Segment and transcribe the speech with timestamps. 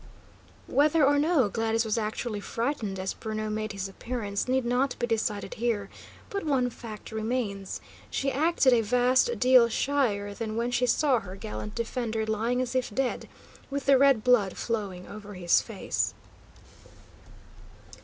[0.65, 5.05] Whether or no Gladys was actually frightened as Bruno made his appearance, need not be
[5.05, 5.91] decided here;
[6.31, 11.35] but one fact remains: she acted a vast deal shyer than when she saw her
[11.35, 13.29] gallant defender lying as if dead,
[13.69, 16.15] with the red blood flowing over his face.